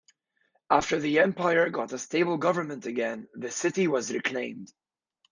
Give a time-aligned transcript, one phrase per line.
[0.71, 4.73] After the empire got a stable government again, the city was reclaimed.